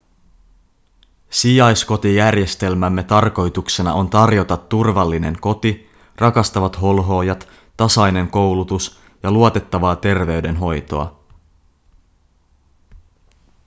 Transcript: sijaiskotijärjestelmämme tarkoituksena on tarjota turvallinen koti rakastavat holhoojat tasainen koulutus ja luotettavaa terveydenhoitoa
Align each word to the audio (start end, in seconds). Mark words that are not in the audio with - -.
sijaiskotijärjestelmämme 1.29 3.03
tarkoituksena 3.03 3.93
on 3.93 4.09
tarjota 4.09 4.57
turvallinen 4.57 5.39
koti 5.39 5.89
rakastavat 6.15 6.81
holhoojat 6.81 7.47
tasainen 7.77 8.27
koulutus 8.31 9.01
ja 9.23 9.31
luotettavaa 9.31 9.95
terveydenhoitoa 9.95 11.19